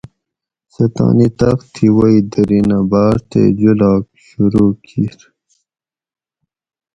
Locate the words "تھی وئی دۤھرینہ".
1.73-2.79